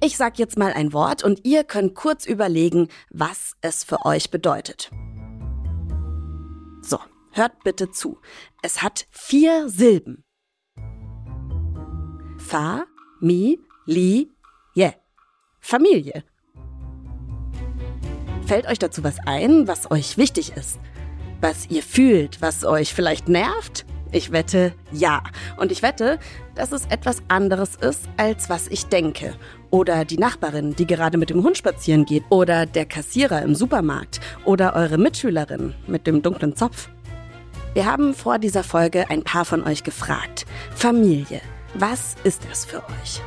[0.00, 4.30] ich sag jetzt mal ein Wort und ihr könnt kurz überlegen, was es für euch
[4.30, 4.90] bedeutet.
[6.82, 6.98] So,
[7.32, 8.18] hört bitte zu.
[8.62, 10.24] Es hat vier Silben.
[12.38, 12.84] Fa,
[13.20, 14.30] mi, li,
[14.74, 14.92] je.
[15.60, 16.24] Familie.
[18.46, 20.78] Fällt euch dazu was ein, was euch wichtig ist?
[21.40, 23.84] Was ihr fühlt, was euch vielleicht nervt?
[24.10, 25.22] Ich wette, ja.
[25.58, 26.18] Und ich wette,
[26.54, 29.34] dass es etwas anderes ist, als was ich denke.
[29.70, 32.24] Oder die Nachbarin, die gerade mit dem Hund spazieren geht.
[32.30, 34.20] Oder der Kassierer im Supermarkt.
[34.44, 36.88] Oder eure Mitschülerin mit dem dunklen Zopf.
[37.74, 40.46] Wir haben vor dieser Folge ein paar von euch gefragt.
[40.74, 41.40] Familie,
[41.74, 43.20] was ist das für euch?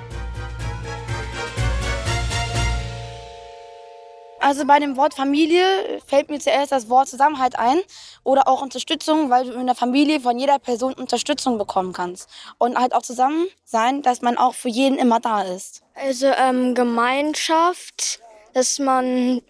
[4.39, 5.63] Also bei dem Wort Familie
[6.07, 7.77] fällt mir zuerst das Wort Zusammenhalt ein
[8.23, 12.29] oder auch Unterstützung, weil du in der Familie von jeder Person Unterstützung bekommen kannst.
[12.57, 15.81] Und halt auch zusammen sein, dass man auch für jeden immer da ist.
[15.95, 18.19] Also ähm, Gemeinschaft,
[18.53, 19.41] dass man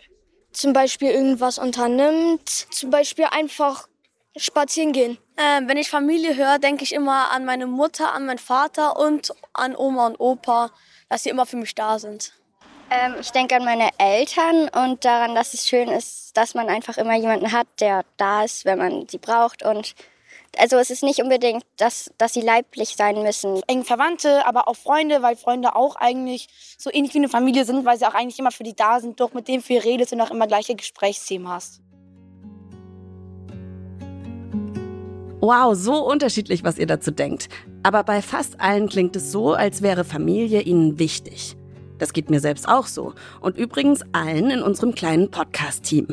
[0.53, 3.87] zum Beispiel irgendwas unternimmt, zum Beispiel einfach
[4.35, 5.17] spazieren gehen.
[5.37, 9.33] Ähm, wenn ich Familie höre, denke ich immer an meine Mutter, an meinen Vater und
[9.53, 10.71] an Oma und Opa,
[11.09, 12.33] dass sie immer für mich da sind.
[12.93, 16.97] Ähm, ich denke an meine Eltern und daran, dass es schön ist, dass man einfach
[16.97, 19.63] immer jemanden hat, der da ist, wenn man sie braucht.
[19.63, 19.95] Und
[20.57, 23.61] also es ist nicht unbedingt, dass, dass sie leiblich sein müssen.
[23.67, 27.85] Eng Verwandte, aber auch Freunde, weil Freunde auch eigentlich so ähnlich wie eine Familie sind,
[27.85, 30.19] weil sie auch eigentlich immer für die da sind, doch mit dem viel redest und
[30.19, 31.79] auch immer gleiche Gesprächsthemen hast.
[35.39, 37.47] Wow, so unterschiedlich, was ihr dazu denkt.
[37.83, 41.55] Aber bei fast allen klingt es so, als wäre Familie ihnen wichtig.
[42.01, 43.13] Das geht mir selbst auch so.
[43.41, 46.07] Und übrigens allen in unserem kleinen Podcast-Team.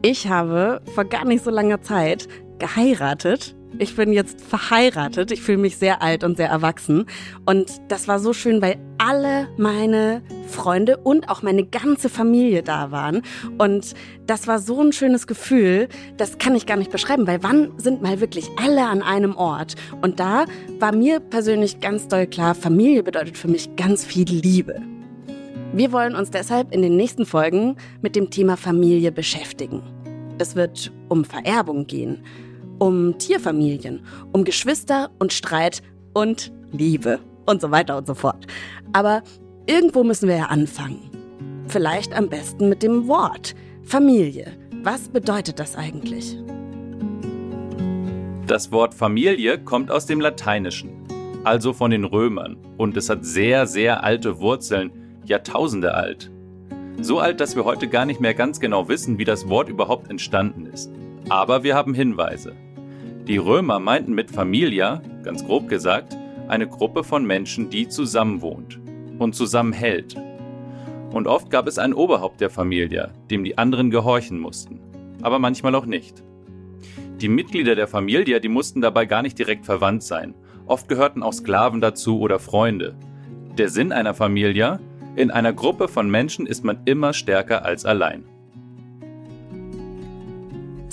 [0.00, 3.55] Ich habe vor gar nicht so langer Zeit geheiratet.
[3.78, 5.30] Ich bin jetzt verheiratet.
[5.32, 7.04] Ich fühle mich sehr alt und sehr erwachsen.
[7.44, 12.90] Und das war so schön, weil alle meine Freunde und auch meine ganze Familie da
[12.90, 13.22] waren.
[13.58, 13.94] Und
[14.26, 15.88] das war so ein schönes Gefühl.
[16.16, 19.74] Das kann ich gar nicht beschreiben, weil wann sind mal wirklich alle an einem Ort?
[20.00, 20.46] Und da
[20.78, 24.80] war mir persönlich ganz doll klar, Familie bedeutet für mich ganz viel Liebe.
[25.72, 29.82] Wir wollen uns deshalb in den nächsten Folgen mit dem Thema Familie beschäftigen.
[30.38, 32.22] Es wird um Vererbung gehen,
[32.78, 34.00] um Tierfamilien,
[34.32, 35.82] um Geschwister und Streit
[36.14, 38.46] und Liebe und so weiter und so fort.
[38.92, 39.22] Aber
[39.66, 41.10] irgendwo müssen wir ja anfangen.
[41.68, 44.52] Vielleicht am besten mit dem Wort Familie.
[44.82, 46.38] Was bedeutet das eigentlich?
[48.46, 50.90] Das Wort Familie kommt aus dem Lateinischen,
[51.42, 54.92] also von den Römern, und es hat sehr, sehr alte Wurzeln,
[55.24, 56.30] Jahrtausende alt.
[57.00, 60.08] So alt, dass wir heute gar nicht mehr ganz genau wissen, wie das Wort überhaupt
[60.10, 60.90] entstanden ist.
[61.28, 62.54] Aber wir haben Hinweise.
[63.28, 66.16] Die Römer meinten mit Familia, ganz grob gesagt,
[66.46, 68.78] eine Gruppe von Menschen, die zusammenwohnt
[69.18, 70.14] und zusammenhält.
[71.10, 74.78] Und oft gab es ein Oberhaupt der Familie, dem die anderen gehorchen mussten,
[75.22, 76.22] aber manchmal auch nicht.
[77.20, 80.34] Die Mitglieder der Familie, die mussten dabei gar nicht direkt verwandt sein.
[80.66, 82.94] Oft gehörten auch Sklaven dazu oder Freunde.
[83.58, 84.78] Der Sinn einer Familie,
[85.16, 88.24] in einer Gruppe von Menschen ist man immer stärker als allein.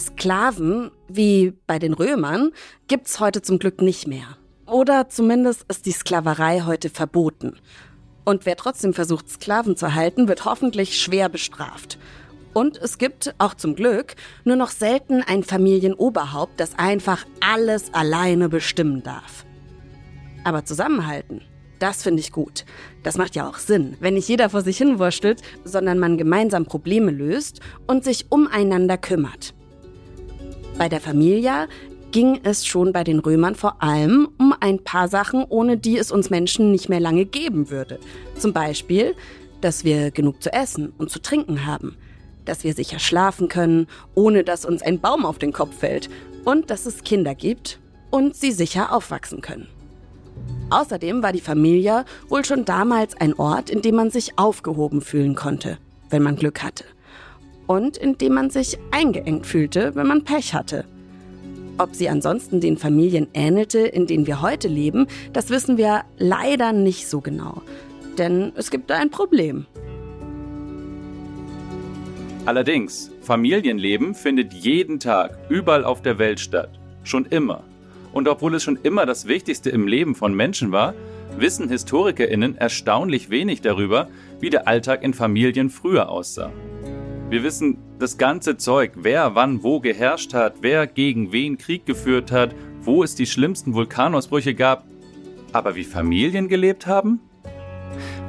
[0.08, 2.52] Sklaven, wie bei den Römern,
[2.88, 4.38] gibt's heute zum Glück nicht mehr.
[4.66, 7.58] Oder zumindest ist die Sklaverei heute verboten.
[8.26, 11.98] Und wer trotzdem versucht, Sklaven zu halten, wird hoffentlich schwer bestraft.
[12.54, 18.48] Und es gibt, auch zum Glück, nur noch selten ein Familienoberhaupt, das einfach alles alleine
[18.48, 19.46] bestimmen darf.
[20.44, 21.42] Aber zusammenhalten,
[21.80, 22.66] das finde ich gut.
[23.02, 27.12] Das macht ja auch Sinn, wenn nicht jeder vor sich hinwurschtelt, sondern man gemeinsam Probleme
[27.12, 29.54] löst und sich umeinander kümmert.
[30.84, 31.70] Bei der Familie
[32.12, 36.12] ging es schon bei den Römern vor allem um ein paar Sachen, ohne die es
[36.12, 38.00] uns Menschen nicht mehr lange geben würde.
[38.38, 39.16] Zum Beispiel,
[39.62, 41.96] dass wir genug zu essen und zu trinken haben,
[42.44, 46.10] dass wir sicher schlafen können, ohne dass uns ein Baum auf den Kopf fällt
[46.44, 47.80] und dass es Kinder gibt
[48.12, 49.70] und sie sicher aufwachsen können.
[50.70, 55.36] Außerdem war die Familie wohl schon damals ein Ort, in dem man sich aufgehoben fühlen
[55.36, 55.78] konnte,
[56.10, 56.84] wenn man Glück hatte.
[57.68, 60.86] Und in dem man sich eingeengt fühlte, wenn man Pech hatte.
[61.78, 66.72] Ob sie ansonsten den Familien ähnelte, in denen wir heute leben, das wissen wir leider
[66.72, 67.62] nicht so genau.
[68.18, 69.66] Denn es gibt da ein Problem.
[72.46, 76.70] Allerdings, Familienleben findet jeden Tag überall auf der Welt statt.
[77.04, 77.64] Schon immer.
[78.12, 80.94] Und obwohl es schon immer das Wichtigste im Leben von Menschen war,
[81.38, 84.10] wissen HistorikerInnen erstaunlich wenig darüber,
[84.40, 86.52] wie der Alltag in Familien früher aussah.
[87.34, 92.32] Wir wissen das ganze Zeug, wer wann wo geherrscht hat, wer gegen wen Krieg geführt
[92.32, 92.54] hat,
[92.84, 94.84] wo es die schlimmsten Vulkanausbrüche gab.
[95.52, 97.22] Aber wie Familien gelebt haben?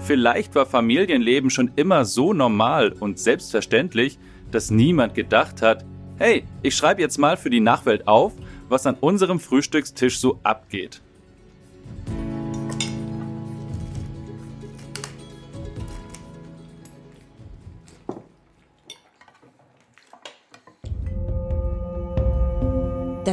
[0.00, 4.18] Vielleicht war Familienleben schon immer so normal und selbstverständlich,
[4.50, 5.84] dass niemand gedacht hat,
[6.16, 8.32] hey, ich schreibe jetzt mal für die Nachwelt auf,
[8.70, 11.02] was an unserem Frühstückstisch so abgeht.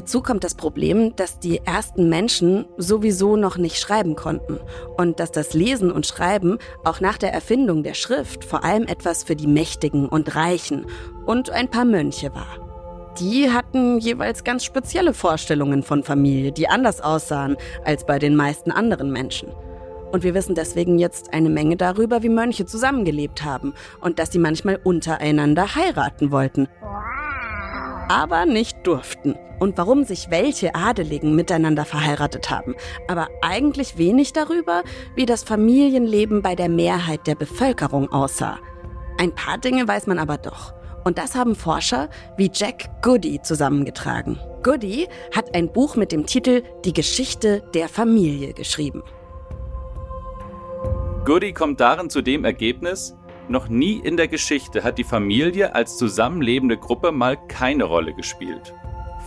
[0.02, 4.60] Dazu kommt das Problem, dass die ersten Menschen sowieso noch nicht schreiben konnten
[4.98, 9.22] und dass das Lesen und Schreiben auch nach der Erfindung der Schrift vor allem etwas
[9.24, 10.88] für die Mächtigen und Reichen
[11.28, 13.14] und ein paar Mönche war.
[13.20, 17.56] Die hatten jeweils ganz spezielle Vorstellungen von Familie, die anders aussahen
[17.86, 19.50] als bei den meisten anderen Menschen.
[20.12, 24.40] Und wir wissen deswegen jetzt eine Menge darüber, wie Mönche zusammengelebt haben und dass sie
[24.40, 26.68] manchmal untereinander heiraten wollten
[28.12, 29.36] aber nicht durften.
[29.60, 32.76] Und warum sich welche Adeligen miteinander verheiratet haben.
[33.08, 34.84] Aber eigentlich wenig darüber,
[35.16, 38.60] wie das Familienleben bei der Mehrheit der Bevölkerung aussah.
[39.18, 40.74] Ein paar Dinge weiß man aber doch.
[41.06, 44.38] Und das haben Forscher wie Jack Goody zusammengetragen.
[44.62, 49.04] Goody hat ein Buch mit dem Titel Die Geschichte der Familie geschrieben.
[51.24, 53.16] Goody kommt darin zu dem Ergebnis,
[53.52, 58.74] noch nie in der Geschichte hat die Familie als zusammenlebende Gruppe mal keine Rolle gespielt.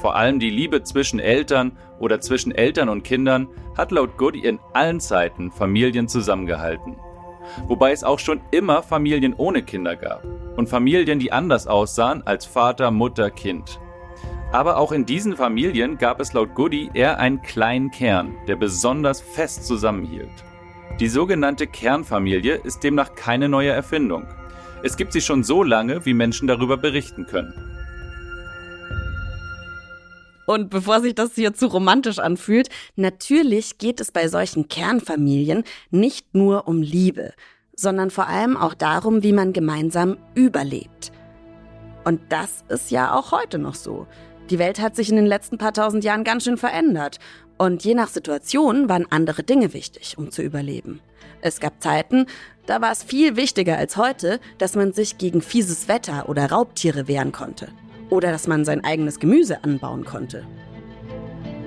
[0.00, 4.58] Vor allem die Liebe zwischen Eltern oder zwischen Eltern und Kindern hat laut Goody in
[4.72, 6.96] allen Zeiten Familien zusammengehalten.
[7.68, 10.24] Wobei es auch schon immer Familien ohne Kinder gab
[10.56, 13.80] und Familien, die anders aussahen als Vater, Mutter, Kind.
[14.52, 19.20] Aber auch in diesen Familien gab es laut Goody eher einen kleinen Kern, der besonders
[19.20, 20.44] fest zusammenhielt.
[21.00, 24.28] Die sogenannte Kernfamilie ist demnach keine neue Erfindung.
[24.84, 27.52] Es gibt sie schon so lange, wie Menschen darüber berichten können.
[30.46, 36.32] Und bevor sich das hier zu romantisch anfühlt, natürlich geht es bei solchen Kernfamilien nicht
[36.32, 37.32] nur um Liebe,
[37.74, 41.10] sondern vor allem auch darum, wie man gemeinsam überlebt.
[42.04, 44.06] Und das ist ja auch heute noch so.
[44.50, 47.18] Die Welt hat sich in den letzten paar tausend Jahren ganz schön verändert
[47.56, 51.00] und je nach Situation waren andere Dinge wichtig, um zu überleben.
[51.40, 52.26] Es gab Zeiten,
[52.66, 57.08] da war es viel wichtiger als heute, dass man sich gegen fieses Wetter oder Raubtiere
[57.08, 57.68] wehren konnte.
[58.10, 60.46] Oder dass man sein eigenes Gemüse anbauen konnte.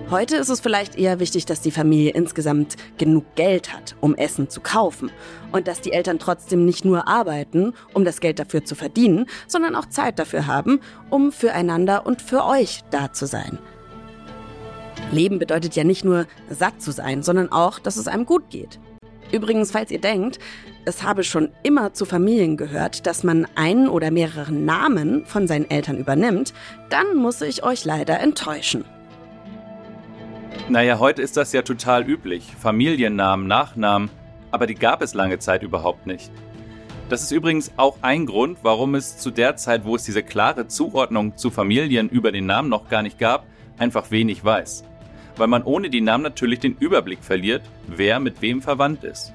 [0.09, 4.49] Heute ist es vielleicht eher wichtig, dass die Familie insgesamt genug Geld hat, um Essen
[4.49, 5.11] zu kaufen.
[5.51, 9.75] Und dass die Eltern trotzdem nicht nur arbeiten, um das Geld dafür zu verdienen, sondern
[9.75, 13.59] auch Zeit dafür haben, um füreinander und für euch da zu sein.
[15.11, 18.79] Leben bedeutet ja nicht nur satt zu sein, sondern auch, dass es einem gut geht.
[19.33, 20.39] Übrigens, falls ihr denkt,
[20.85, 25.69] es habe schon immer zu Familien gehört, dass man einen oder mehrere Namen von seinen
[25.69, 26.53] Eltern übernimmt,
[26.89, 28.85] dann muss ich euch leider enttäuschen.
[30.69, 32.53] Naja, heute ist das ja total üblich.
[32.59, 34.09] Familiennamen, Nachnamen,
[34.51, 36.31] aber die gab es lange Zeit überhaupt nicht.
[37.09, 40.67] Das ist übrigens auch ein Grund, warum es zu der Zeit, wo es diese klare
[40.67, 43.45] Zuordnung zu Familien über den Namen noch gar nicht gab,
[43.77, 44.83] einfach wenig weiß
[45.37, 49.33] weil man ohne die Namen natürlich den Überblick verliert, wer mit wem verwandt ist.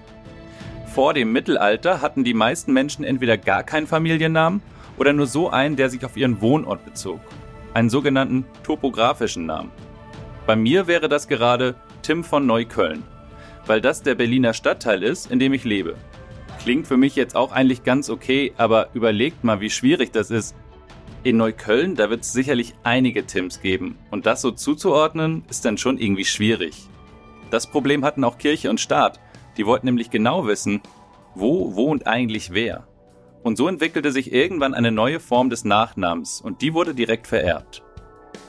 [0.86, 4.62] Vor dem Mittelalter hatten die meisten Menschen entweder gar keinen Familiennamen
[4.98, 7.20] oder nur so einen, der sich auf ihren Wohnort bezog,
[7.72, 9.70] einen sogenannten topografischen Namen.
[10.46, 13.04] Bei mir wäre das gerade Tim von Neukölln,
[13.66, 15.94] weil das der Berliner Stadtteil ist, in dem ich lebe.
[16.58, 20.56] Klingt für mich jetzt auch eigentlich ganz okay, aber überlegt mal, wie schwierig das ist,
[21.24, 23.96] in Neukölln, da wird es sicherlich einige Tims geben.
[24.10, 26.88] Und das so zuzuordnen, ist dann schon irgendwie schwierig.
[27.50, 29.20] Das Problem hatten auch Kirche und Staat.
[29.56, 30.80] Die wollten nämlich genau wissen,
[31.36, 32.88] wo wohnt eigentlich wer.
[33.44, 37.82] Und so entwickelte sich irgendwann eine neue Form des Nachnamens und die wurde direkt vererbt.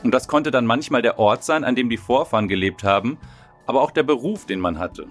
[0.03, 3.17] Und das konnte dann manchmal der Ort sein, an dem die Vorfahren gelebt haben,
[3.65, 5.07] aber auch der Beruf, den man hatte.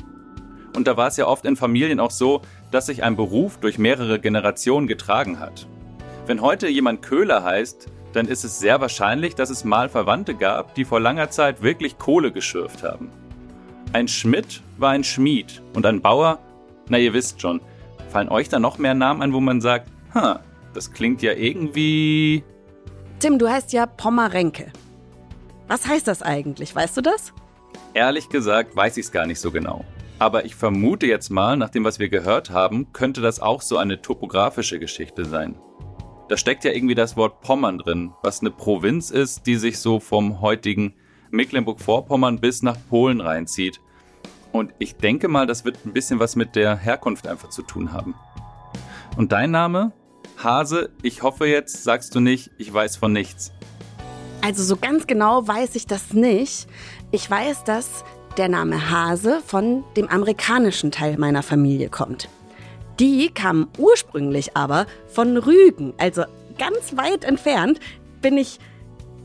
[0.76, 3.78] Und da war es ja oft in Familien auch so, dass sich ein Beruf durch
[3.78, 5.66] mehrere Generationen getragen hat.
[6.26, 10.74] Wenn heute jemand Köhler heißt, dann ist es sehr wahrscheinlich, dass es mal Verwandte gab,
[10.74, 13.10] die vor langer Zeit wirklich Kohle geschürft haben.
[13.92, 16.38] Ein Schmidt war ein Schmied und ein Bauer,
[16.88, 17.60] na ihr wisst schon,
[18.10, 20.40] fallen euch da noch mehr Namen ein, wo man sagt, ha,
[20.74, 22.44] das klingt ja irgendwie...
[23.22, 24.72] Tim, du heißt ja Pommerenke.
[25.68, 27.32] Was heißt das eigentlich, weißt du das?
[27.94, 29.84] Ehrlich gesagt weiß ich es gar nicht so genau.
[30.18, 33.76] Aber ich vermute jetzt mal, nach dem, was wir gehört haben, könnte das auch so
[33.76, 35.54] eine topografische Geschichte sein.
[36.30, 40.00] Da steckt ja irgendwie das Wort Pommern drin, was eine Provinz ist, die sich so
[40.00, 40.94] vom heutigen
[41.30, 43.80] Mecklenburg-Vorpommern bis nach Polen reinzieht.
[44.50, 47.92] Und ich denke mal, das wird ein bisschen was mit der Herkunft einfach zu tun
[47.92, 48.16] haben.
[49.16, 49.92] Und dein Name?
[50.42, 53.52] Hase, ich hoffe jetzt, sagst du nicht, ich weiß von nichts.
[54.40, 56.66] Also so ganz genau weiß ich das nicht.
[57.12, 58.04] Ich weiß, dass
[58.36, 62.28] der Name Hase von dem amerikanischen Teil meiner Familie kommt.
[62.98, 66.24] Die kamen ursprünglich aber von Rügen, also
[66.58, 67.80] ganz weit entfernt
[68.20, 68.58] bin ich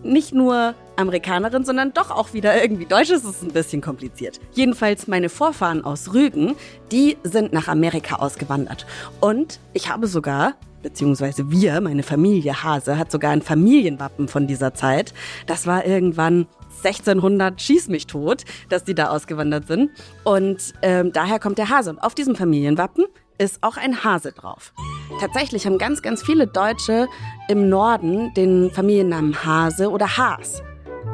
[0.03, 3.09] nicht nur Amerikanerin, sondern doch auch wieder irgendwie Deutsch.
[3.09, 4.39] Das ist ein bisschen kompliziert.
[4.53, 6.55] Jedenfalls meine Vorfahren aus Rügen,
[6.91, 8.85] die sind nach Amerika ausgewandert.
[9.19, 14.73] Und ich habe sogar, beziehungsweise wir, meine Familie Hase, hat sogar ein Familienwappen von dieser
[14.73, 15.13] Zeit.
[15.45, 16.47] Das war irgendwann
[16.83, 19.91] 1600 schieß mich tot, dass die da ausgewandert sind.
[20.23, 21.89] Und ähm, daher kommt der Hase.
[21.91, 23.05] Und auf diesem Familienwappen
[23.37, 24.73] ist auch ein Hase drauf.
[25.19, 27.07] Tatsächlich haben ganz, ganz viele Deutsche
[27.49, 30.61] im Norden den Familiennamen Hase oder Haas.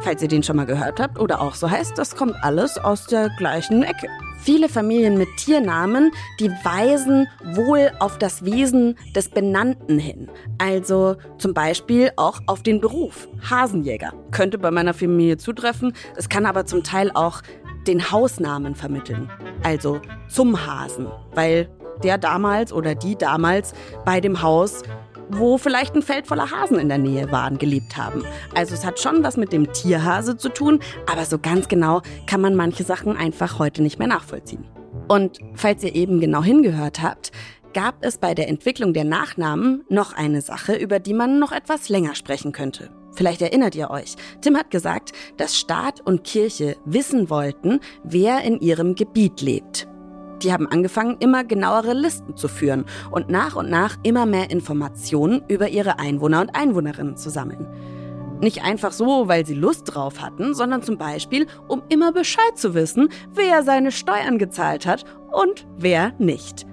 [0.01, 3.07] Falls ihr den schon mal gehört habt oder auch so heißt, das kommt alles aus
[3.07, 4.07] der gleichen Ecke.
[4.39, 10.29] Viele Familien mit Tiernamen, die weisen wohl auf das Wesen des Benannten hin.
[10.57, 13.29] Also zum Beispiel auch auf den Beruf.
[13.49, 14.11] Hasenjäger.
[14.31, 15.93] Könnte bei meiner Familie zutreffen.
[16.17, 17.41] Es kann aber zum Teil auch
[17.87, 19.29] den Hausnamen vermitteln.
[19.63, 21.07] Also zum Hasen.
[21.33, 21.69] Weil
[22.03, 23.73] der damals oder die damals
[24.03, 24.83] bei dem Haus
[25.29, 28.23] wo vielleicht ein Feld voller Hasen in der Nähe waren, gelebt haben.
[28.55, 30.79] Also es hat schon was mit dem Tierhase zu tun,
[31.11, 34.65] aber so ganz genau kann man manche Sachen einfach heute nicht mehr nachvollziehen.
[35.07, 37.31] Und falls ihr eben genau hingehört habt,
[37.73, 41.89] gab es bei der Entwicklung der Nachnamen noch eine Sache, über die man noch etwas
[41.89, 42.89] länger sprechen könnte.
[43.15, 44.15] Vielleicht erinnert ihr euch.
[44.41, 49.87] Tim hat gesagt, dass Staat und Kirche wissen wollten, wer in ihrem Gebiet lebt.
[50.43, 55.43] Die haben angefangen, immer genauere Listen zu führen und nach und nach immer mehr Informationen
[55.47, 57.67] über ihre Einwohner und Einwohnerinnen zu sammeln.
[58.41, 62.73] Nicht einfach so, weil sie Lust drauf hatten, sondern zum Beispiel, um immer Bescheid zu
[62.73, 66.65] wissen, wer seine Steuern gezahlt hat und wer nicht.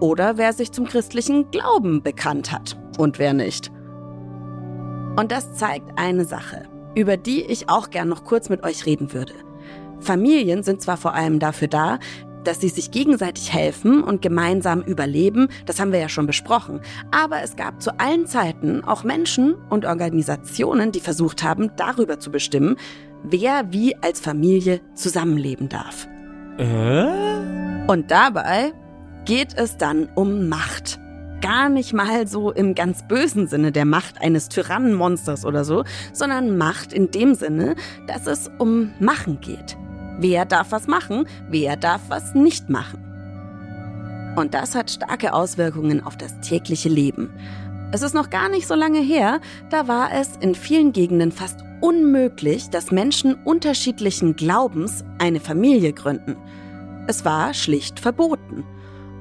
[0.00, 3.70] Oder wer sich zum christlichen Glauben bekannt hat und wer nicht.
[5.16, 6.64] Und das zeigt eine Sache,
[6.96, 9.34] über die ich auch gern noch kurz mit euch reden würde.
[10.00, 11.98] Familien sind zwar vor allem dafür da,
[12.44, 16.80] dass sie sich gegenseitig helfen und gemeinsam überleben, das haben wir ja schon besprochen.
[17.10, 22.30] Aber es gab zu allen Zeiten auch Menschen und Organisationen, die versucht haben, darüber zu
[22.30, 22.76] bestimmen,
[23.22, 26.08] wer wie als Familie zusammenleben darf.
[26.58, 27.86] Äh?
[27.86, 28.72] Und dabei
[29.24, 30.98] geht es dann um Macht.
[31.40, 36.58] Gar nicht mal so im ganz bösen Sinne der Macht eines Tyrannenmonsters oder so, sondern
[36.58, 37.76] Macht in dem Sinne,
[38.06, 39.76] dass es um Machen geht.
[40.18, 43.04] Wer darf was machen, wer darf was nicht machen.
[44.36, 47.30] Und das hat starke Auswirkungen auf das tägliche Leben.
[47.92, 51.60] Es ist noch gar nicht so lange her, da war es in vielen Gegenden fast
[51.80, 56.36] unmöglich, dass Menschen unterschiedlichen Glaubens eine Familie gründen.
[57.06, 58.64] Es war schlicht verboten.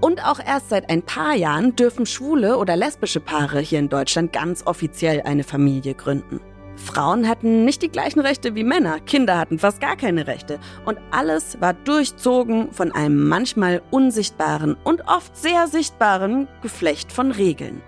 [0.02, 4.34] Und auch erst seit ein paar Jahren dürfen schwule oder lesbische Paare hier in Deutschland
[4.34, 6.40] ganz offiziell eine Familie gründen.
[6.78, 10.98] Frauen hatten nicht die gleichen Rechte wie Männer, Kinder hatten fast gar keine Rechte und
[11.12, 17.82] alles war durchzogen von einem manchmal unsichtbaren und oft sehr sichtbaren Geflecht von Regeln.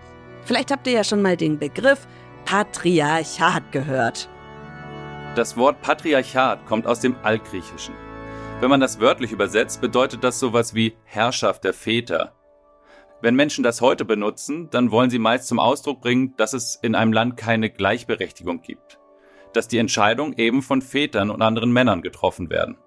[0.43, 2.07] Vielleicht habt ihr ja schon mal den Begriff
[2.45, 4.27] Patriarchat gehört.
[5.35, 7.93] Das Wort Patriarchat kommt aus dem Altgriechischen.
[8.59, 12.33] Wenn man das wörtlich übersetzt, bedeutet das sowas wie Herrschaft der Väter
[13.21, 16.95] wenn Menschen das heute benutzen, dann wollen sie meist zum Ausdruck bringen, dass es in
[16.95, 18.99] einem Land keine Gleichberechtigung gibt.
[19.53, 22.77] Dass die Entscheidungen eben von Vätern und anderen Männern getroffen werden.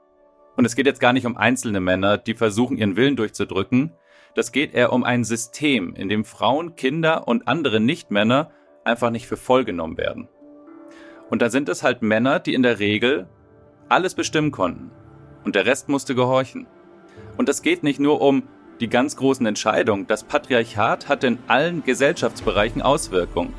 [0.57, 3.93] Und es geht jetzt gar nicht um einzelne Männer, die versuchen, ihren Willen durchzudrücken.
[4.35, 8.51] Das geht eher um ein System, in dem Frauen, Kinder und andere Nichtmänner
[8.85, 10.29] einfach nicht für voll genommen werden.
[11.29, 13.29] Und da sind es halt Männer, die in der Regel
[13.89, 14.91] alles bestimmen konnten.
[15.45, 16.67] Und der Rest musste gehorchen.
[17.37, 18.45] Und das geht nicht nur um
[18.81, 20.07] die ganz großen Entscheidungen.
[20.07, 23.55] Das Patriarchat hatte in allen Gesellschaftsbereichen Auswirkungen.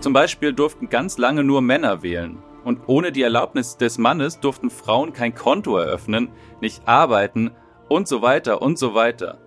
[0.00, 2.42] Zum Beispiel durften ganz lange nur Männer wählen.
[2.64, 6.30] Und ohne die Erlaubnis des Mannes durften Frauen kein Konto eröffnen,
[6.60, 7.50] nicht arbeiten
[7.88, 9.38] und so weiter und so weiter.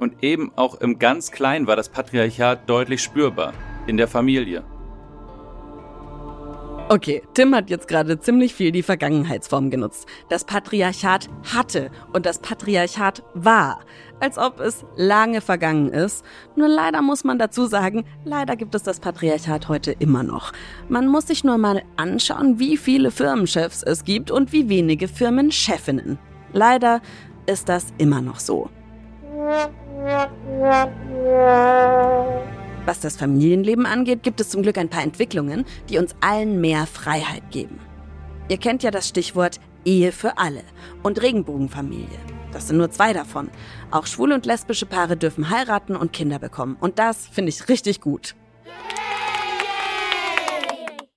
[0.00, 3.52] Und eben auch im ganz Kleinen war das Patriarchat deutlich spürbar,
[3.86, 4.64] in der Familie.
[6.90, 10.06] Okay, Tim hat jetzt gerade ziemlich viel die Vergangenheitsform genutzt.
[10.28, 13.80] Das Patriarchat hatte und das Patriarchat war.
[14.20, 16.26] Als ob es lange vergangen ist.
[16.56, 20.52] Nur leider muss man dazu sagen, leider gibt es das Patriarchat heute immer noch.
[20.90, 26.18] Man muss sich nur mal anschauen, wie viele Firmenchefs es gibt und wie wenige Firmenchefinnen.
[26.52, 27.00] Leider
[27.46, 28.68] ist das immer noch so.
[32.86, 36.86] Was das Familienleben angeht, gibt es zum Glück ein paar Entwicklungen, die uns allen mehr
[36.86, 37.80] Freiheit geben.
[38.48, 40.62] Ihr kennt ja das Stichwort Ehe für alle
[41.02, 42.18] und Regenbogenfamilie.
[42.52, 43.50] Das sind nur zwei davon.
[43.90, 46.76] Auch schwule und lesbische Paare dürfen heiraten und Kinder bekommen.
[46.78, 48.34] Und das finde ich richtig gut.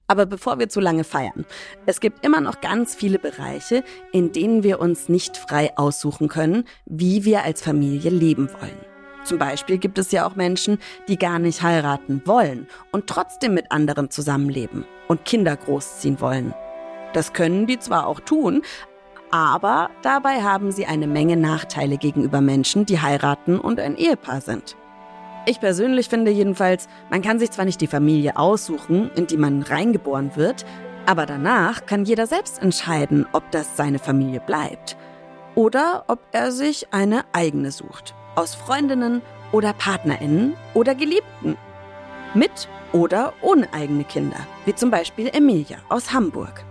[0.07, 1.45] Aber bevor wir zu lange feiern,
[1.85, 3.83] es gibt immer noch ganz viele Bereiche,
[4.13, 8.96] in denen wir uns nicht frei aussuchen können, wie wir als Familie leben wollen.
[9.27, 10.79] Zum Beispiel gibt es ja auch Menschen,
[11.09, 16.53] die gar nicht heiraten wollen und trotzdem mit anderen zusammenleben und Kinder großziehen wollen.
[17.11, 18.61] Das können die zwar auch tun,
[19.29, 24.77] aber dabei haben sie eine Menge Nachteile gegenüber Menschen, die heiraten und ein Ehepaar sind.
[25.45, 29.61] Ich persönlich finde jedenfalls, man kann sich zwar nicht die Familie aussuchen, in die man
[29.61, 30.65] reingeboren wird,
[31.05, 34.95] aber danach kann jeder selbst entscheiden, ob das seine Familie bleibt
[35.53, 38.15] oder ob er sich eine eigene sucht.
[38.37, 41.57] Aus Freundinnen oder Partnerinnen oder Geliebten.
[42.35, 46.63] Mit oder ohne eigene Kinder, wie zum Beispiel Emilia aus Hamburg.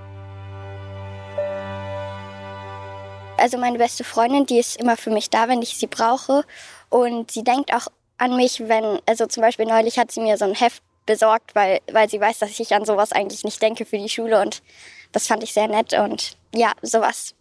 [3.37, 6.45] Also meine beste Freundin, die ist immer für mich da, wenn ich sie brauche.
[6.89, 10.45] Und sie denkt auch an mich, wenn, also zum Beispiel neulich hat sie mir so
[10.45, 13.99] ein Heft besorgt, weil, weil sie weiß, dass ich an sowas eigentlich nicht denke für
[13.99, 14.63] die Schule und
[15.11, 17.35] das fand ich sehr nett und ja, sowas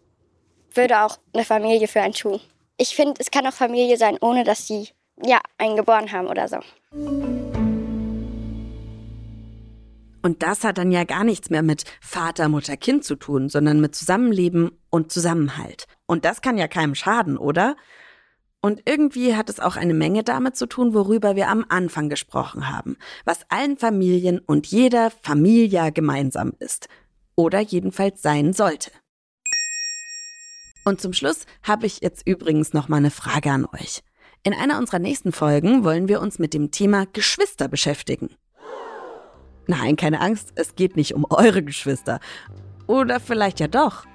[0.74, 2.42] würde auch eine Familie für einen tun.
[2.78, 4.90] Ich finde, es kann auch Familie sein, ohne dass sie
[5.24, 6.58] ja, einen geboren haben oder so.
[10.22, 13.80] Und das hat dann ja gar nichts mehr mit Vater, Mutter, Kind zu tun, sondern
[13.80, 15.86] mit Zusammenleben und Zusammenhalt.
[16.08, 17.76] Und das kann ja keinem schaden, oder?
[18.60, 22.68] Und irgendwie hat es auch eine Menge damit zu tun, worüber wir am Anfang gesprochen
[22.68, 26.90] haben, was allen Familien und jeder Familie gemeinsam ist
[27.36, 28.90] oder jedenfalls sein sollte.
[30.86, 34.04] Und zum Schluss habe ich jetzt übrigens noch mal eine Frage an euch.
[34.44, 38.30] In einer unserer nächsten Folgen wollen wir uns mit dem Thema Geschwister beschäftigen.
[39.66, 42.20] Nein, keine Angst, es geht nicht um eure Geschwister.
[42.86, 44.06] Oder vielleicht ja doch.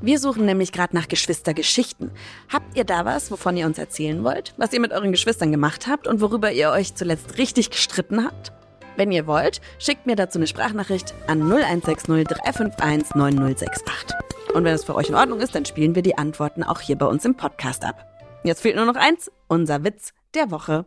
[0.00, 2.10] Wir suchen nämlich gerade nach Geschwistergeschichten.
[2.50, 4.54] Habt ihr da was, wovon ihr uns erzählen wollt?
[4.56, 8.52] Was ihr mit euren Geschwistern gemacht habt und worüber ihr euch zuletzt richtig gestritten habt?
[8.96, 14.23] Wenn ihr wollt, schickt mir dazu eine Sprachnachricht an 0160 351 9068.
[14.54, 16.96] Und wenn es für euch in Ordnung ist, dann spielen wir die Antworten auch hier
[16.96, 18.06] bei uns im Podcast ab.
[18.44, 20.86] Jetzt fehlt nur noch eins, unser Witz der Woche.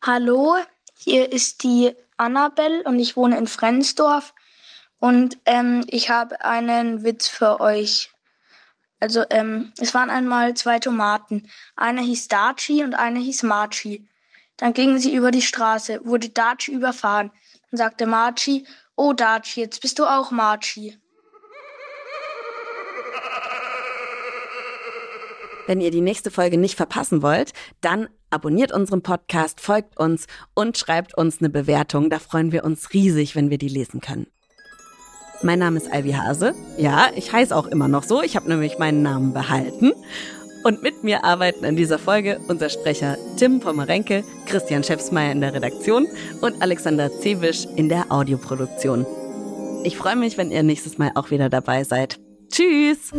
[0.00, 0.56] Hallo,
[0.96, 4.32] hier ist die Annabelle und ich wohne in Frensdorf.
[4.98, 8.10] Und ähm, ich habe einen Witz für euch.
[9.00, 11.46] Also ähm, es waren einmal zwei Tomaten.
[11.76, 14.08] Eine hieß Daci und eine hieß Marci.
[14.56, 17.32] Dann gingen sie über die Straße, wurde Daci überfahren.
[17.70, 20.99] Dann sagte Marci, oh Daci, jetzt bist du auch Marci.
[25.70, 30.76] Wenn ihr die nächste Folge nicht verpassen wollt, dann abonniert unseren Podcast, folgt uns und
[30.76, 32.10] schreibt uns eine Bewertung.
[32.10, 34.26] Da freuen wir uns riesig, wenn wir die lesen können.
[35.42, 36.56] Mein Name ist Ivy Hase.
[36.76, 38.20] Ja, ich heiße auch immer noch so.
[38.20, 39.92] Ich habe nämlich meinen Namen behalten.
[40.64, 45.54] Und mit mir arbeiten in dieser Folge unser Sprecher Tim Pommerenke, Christian Schäfsmeier in der
[45.54, 46.08] Redaktion
[46.40, 49.06] und Alexander Zewisch in der Audioproduktion.
[49.84, 52.18] Ich freue mich, wenn ihr nächstes Mal auch wieder dabei seid.
[52.50, 53.12] Tschüss!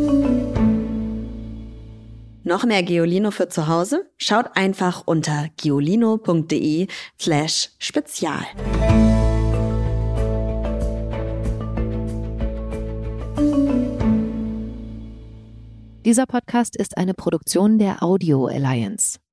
[2.44, 4.10] Noch mehr Geolino für zu Hause?
[4.18, 6.88] Schaut einfach unter geolino.de
[7.20, 8.44] slash spezial.
[16.04, 19.20] Dieser Podcast ist eine Produktion der Audio Alliance.